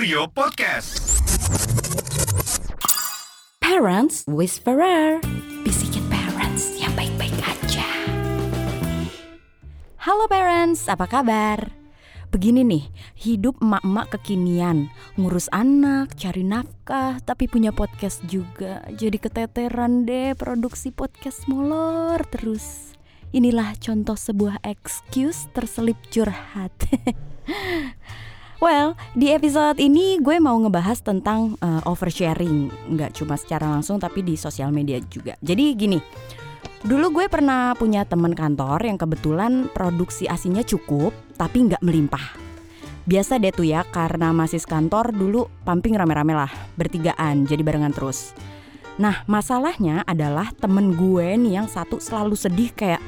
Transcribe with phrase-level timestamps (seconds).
[0.00, 1.20] Kurio Podcast.
[3.60, 5.20] Parents Whisperer.
[5.60, 7.84] Bisikin parents yang baik-baik aja.
[10.00, 11.68] Halo parents, apa kabar?
[12.32, 14.88] Begini nih, hidup emak-emak kekinian.
[15.20, 18.80] Ngurus anak, cari nafkah, tapi punya podcast juga.
[18.96, 22.96] Jadi keteteran deh produksi podcast molor terus.
[23.36, 26.72] Inilah contoh sebuah excuse terselip curhat
[28.60, 34.20] Well, di episode ini gue mau ngebahas tentang uh, oversharing, nggak cuma secara langsung tapi
[34.20, 35.32] di sosial media juga.
[35.40, 35.96] Jadi gini,
[36.84, 42.36] dulu gue pernah punya teman kantor yang kebetulan produksi asinya cukup tapi nggak melimpah.
[43.08, 48.36] Biasa deh tuh ya, karena masih kantor dulu pumping rame-rame lah, bertigaan, jadi barengan terus.
[49.00, 53.00] Nah, masalahnya adalah temen gue nih yang satu selalu sedih kayak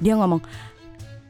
[0.00, 0.40] dia ngomong,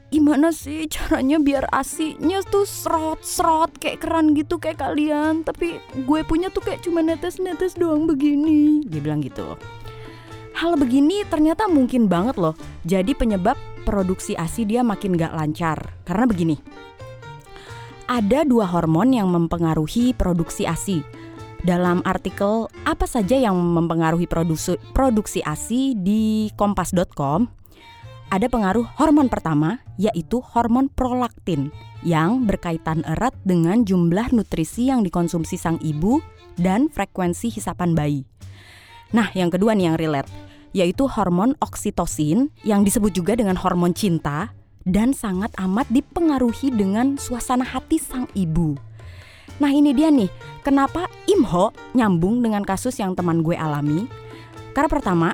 [0.07, 5.43] gimana sih caranya biar asinya tuh serot-serot kayak keran gitu kayak kalian?
[5.43, 8.83] Tapi gue punya tuh kayak cuma netes-netes doang begini.
[8.87, 9.59] Dia bilang gitu.
[10.57, 12.57] Hal begini ternyata mungkin banget loh.
[12.81, 15.77] Jadi penyebab produksi asi dia makin gak lancar.
[16.01, 16.57] Karena begini.
[18.07, 21.03] Ada dua hormon yang mempengaruhi produksi asi.
[21.57, 27.56] Dalam artikel apa saja yang mempengaruhi produksi, produksi ASI di kompas.com
[28.27, 31.71] ada pengaruh hormon pertama, yaitu hormon prolaktin,
[32.03, 36.19] yang berkaitan erat dengan jumlah nutrisi yang dikonsumsi sang ibu
[36.59, 38.27] dan frekuensi hisapan bayi.
[39.15, 40.27] Nah, yang kedua nih yang relate,
[40.75, 44.51] yaitu hormon oksitosin yang disebut juga dengan hormon cinta
[44.83, 48.75] dan sangat amat dipengaruhi dengan suasana hati sang ibu.
[49.57, 50.29] Nah ini dia nih,
[50.61, 54.05] kenapa IMHO nyambung dengan kasus yang teman gue alami?
[54.71, 55.29] Karena pertama,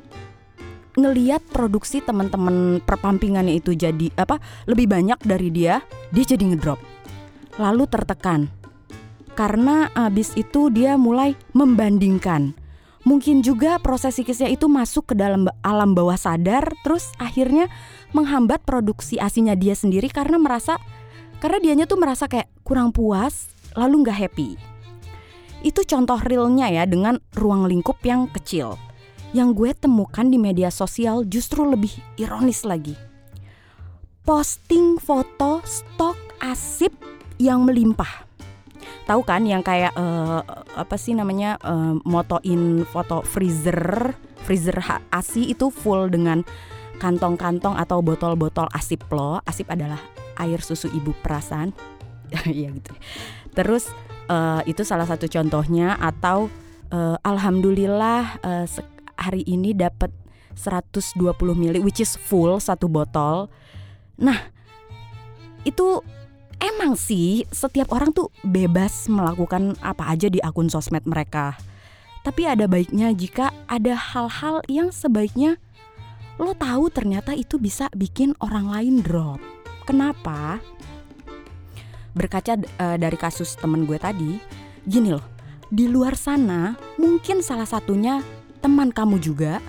[0.93, 4.37] ngeliat produksi teman-teman perpampingannya itu jadi apa
[4.69, 5.81] lebih banyak dari dia,
[6.13, 6.77] dia jadi ngedrop.
[7.57, 8.49] Lalu tertekan.
[9.33, 12.53] Karena abis itu dia mulai membandingkan.
[13.03, 17.67] Mungkin juga proses psikisnya itu masuk ke dalam alam bawah sadar terus akhirnya
[18.15, 20.79] menghambat produksi asinya dia sendiri karena merasa
[21.43, 24.49] karena dianya tuh merasa kayak kurang puas lalu nggak happy.
[25.67, 28.79] Itu contoh realnya ya dengan ruang lingkup yang kecil
[29.33, 32.93] yang gue temukan di media sosial justru lebih ironis lagi.
[34.23, 36.93] Posting foto stok asip
[37.41, 38.29] yang melimpah.
[39.03, 40.39] Tahu kan yang kayak uh,
[40.79, 44.15] apa sih namanya uh, motoin foto freezer,
[44.47, 44.79] freezer
[45.11, 46.39] ASI itu full dengan
[47.03, 49.43] kantong-kantong atau botol-botol asip lo.
[49.43, 49.99] Asip adalah
[50.39, 51.73] air susu ibu perasan.
[52.49, 52.93] Iya gitu.
[53.53, 53.93] Terus
[54.31, 56.49] uh, itu salah satu contohnya atau
[56.89, 58.65] uh, alhamdulillah uh,
[59.23, 60.11] hari ini dapat
[60.59, 63.47] 120 ml which is full satu botol.
[64.19, 64.51] Nah,
[65.63, 66.03] itu
[66.59, 71.55] emang sih setiap orang tuh bebas melakukan apa aja di akun sosmed mereka.
[72.23, 75.59] Tapi ada baiknya jika ada hal-hal yang sebaiknya
[76.39, 79.43] lo tahu ternyata itu bisa bikin orang lain drop.
[79.83, 80.63] Kenapa?
[82.15, 84.39] Berkaca uh, dari kasus temen gue tadi,
[84.85, 85.25] gini loh,
[85.67, 88.21] di luar sana mungkin salah satunya
[88.63, 89.59] teman kamu juga,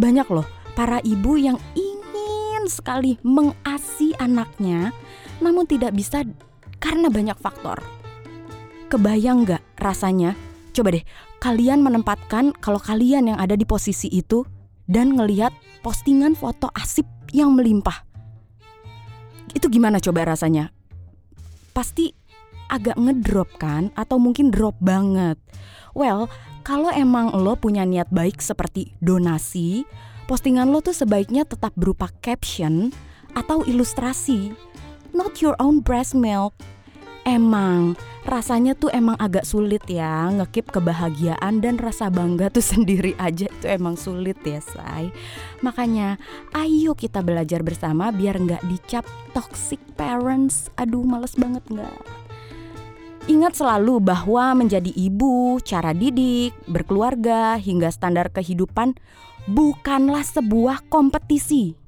[0.00, 4.96] banyak loh para ibu yang ingin sekali mengasi anaknya,
[5.44, 6.24] namun tidak bisa
[6.80, 7.84] karena banyak faktor.
[8.88, 10.32] Kebayang nggak rasanya?
[10.72, 11.04] Coba deh,
[11.36, 14.48] kalian menempatkan kalau kalian yang ada di posisi itu
[14.88, 15.52] dan ngelihat
[15.84, 17.04] postingan foto asip
[17.36, 18.08] yang melimpah.
[19.52, 20.72] Itu gimana coba rasanya?
[21.76, 22.12] Pasti
[22.72, 25.36] agak ngedrop kan atau mungkin drop banget.
[25.92, 26.32] Well,
[26.62, 29.84] kalau emang lo punya niat baik seperti donasi,
[30.30, 32.94] postingan lo tuh sebaiknya tetap berupa caption
[33.36, 34.54] atau ilustrasi,
[35.10, 36.54] not your own breast milk.
[37.22, 37.94] Emang
[38.26, 43.66] rasanya tuh emang agak sulit ya ngekip kebahagiaan dan rasa bangga tuh sendiri aja itu
[43.66, 45.10] emang sulit ya say.
[45.62, 46.18] Makanya
[46.54, 49.04] ayo kita belajar bersama biar nggak dicap
[49.34, 50.70] toxic parents.
[50.78, 52.22] Aduh males banget nggak?
[53.30, 58.98] Ingat selalu bahwa menjadi ibu, cara didik, berkeluarga, hingga standar kehidupan
[59.46, 61.78] bukanlah sebuah kompetisi.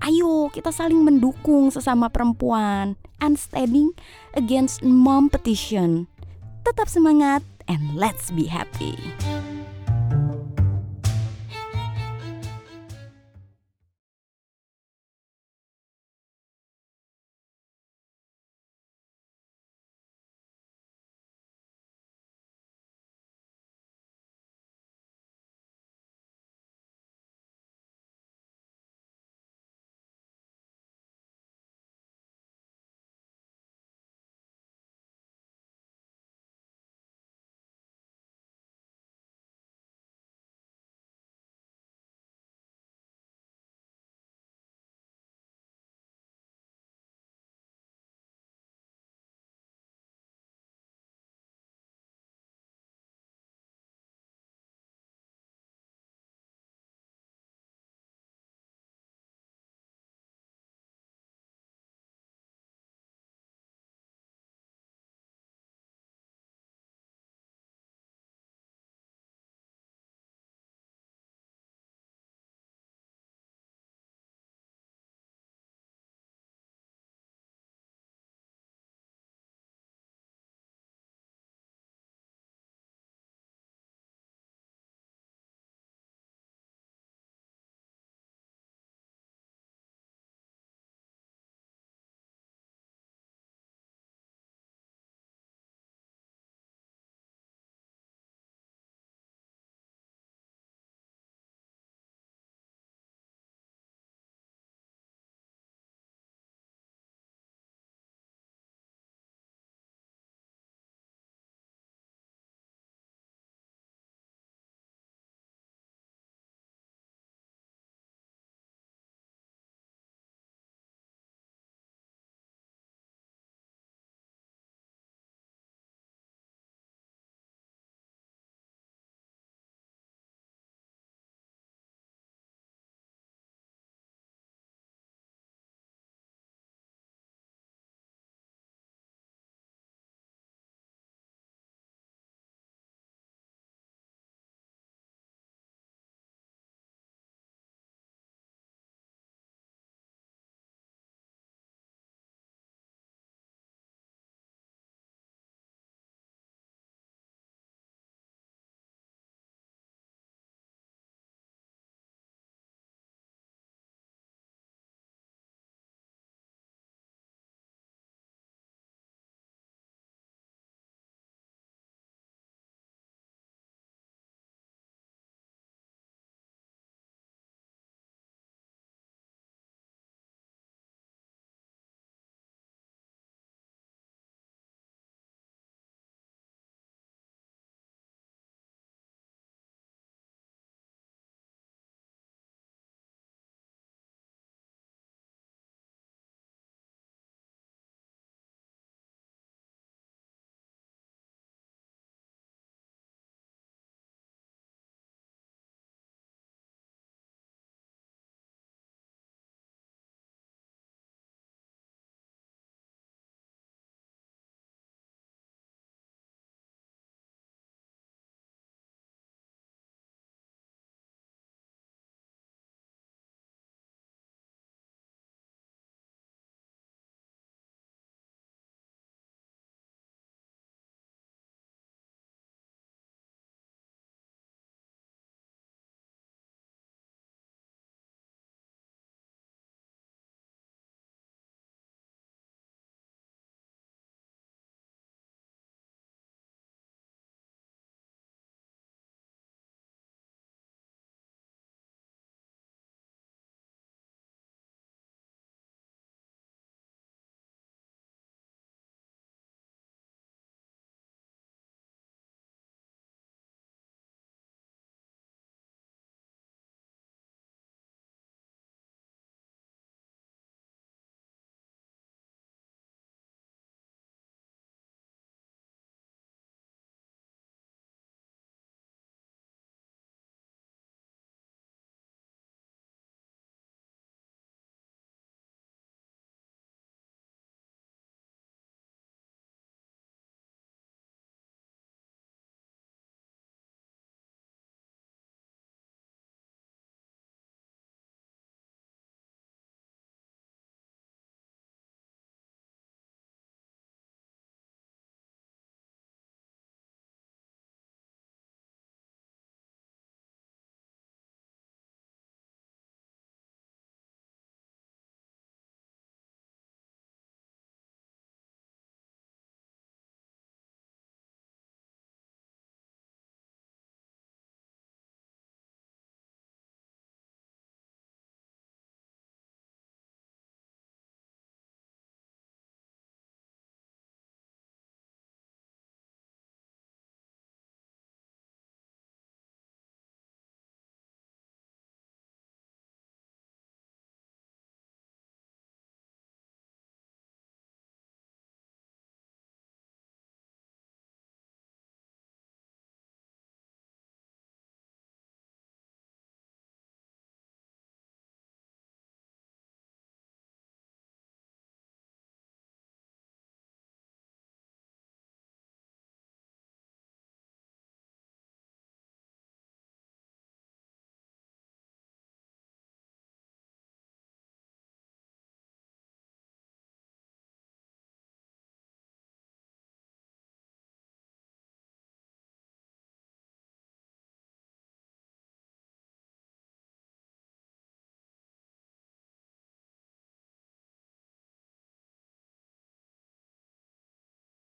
[0.00, 3.92] Ayo kita saling mendukung sesama perempuan and standing
[4.32, 6.08] against mom petition.
[6.64, 8.96] Tetap semangat and let's be happy.